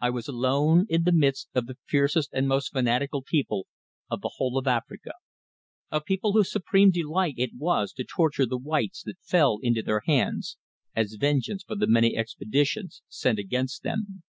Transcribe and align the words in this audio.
I 0.00 0.10
was 0.10 0.26
alone 0.26 0.86
in 0.88 1.04
the 1.04 1.12
midst 1.12 1.48
of 1.54 1.66
the 1.68 1.76
fiercest 1.86 2.30
and 2.32 2.48
most 2.48 2.72
fanatical 2.72 3.22
people 3.22 3.68
of 4.10 4.20
the 4.20 4.32
whole 4.34 4.58
of 4.58 4.66
Africa, 4.66 5.12
a 5.92 6.00
people 6.00 6.32
whose 6.32 6.50
supreme 6.50 6.90
delight 6.90 7.34
it 7.36 7.54
was 7.56 7.92
to 7.92 8.02
torture 8.02 8.46
the 8.46 8.58
whites 8.58 9.04
that 9.04 9.22
fell 9.22 9.60
into 9.62 9.80
their 9.84 10.02
hands 10.06 10.56
as 10.96 11.12
vengeance 11.14 11.62
for 11.62 11.76
the 11.76 11.86
many 11.86 12.16
expeditions 12.16 13.02
sent 13.08 13.38
against 13.38 13.84
them. 13.84 14.24